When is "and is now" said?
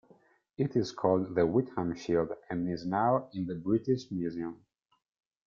2.49-3.29